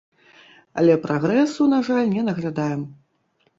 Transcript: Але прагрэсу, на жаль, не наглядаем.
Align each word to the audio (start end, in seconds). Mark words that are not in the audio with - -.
Але 0.81 0.95
прагрэсу, 1.03 1.69
на 1.75 1.79
жаль, 1.91 2.11
не 2.17 2.27
наглядаем. 2.33 2.81